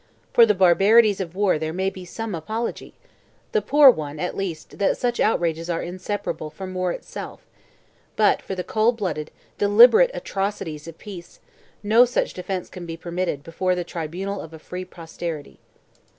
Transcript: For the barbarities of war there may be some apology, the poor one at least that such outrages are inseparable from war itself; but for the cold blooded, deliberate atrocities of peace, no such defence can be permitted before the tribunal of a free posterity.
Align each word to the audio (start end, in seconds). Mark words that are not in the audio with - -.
For 0.33 0.47
the 0.47 0.55
barbarities 0.55 1.21
of 1.21 1.35
war 1.35 1.59
there 1.59 1.71
may 1.73 1.91
be 1.91 2.05
some 2.05 2.33
apology, 2.33 2.95
the 3.51 3.61
poor 3.61 3.91
one 3.91 4.19
at 4.19 4.35
least 4.35 4.79
that 4.79 4.97
such 4.97 5.19
outrages 5.19 5.69
are 5.69 5.83
inseparable 5.83 6.49
from 6.49 6.73
war 6.73 6.91
itself; 6.91 7.45
but 8.15 8.41
for 8.41 8.55
the 8.55 8.63
cold 8.63 8.97
blooded, 8.97 9.29
deliberate 9.59 10.09
atrocities 10.15 10.87
of 10.87 10.97
peace, 10.97 11.39
no 11.83 12.03
such 12.05 12.33
defence 12.33 12.67
can 12.67 12.87
be 12.87 12.97
permitted 12.97 13.43
before 13.43 13.75
the 13.75 13.83
tribunal 13.83 14.41
of 14.41 14.53
a 14.53 14.57
free 14.57 14.85
posterity. 14.85 15.59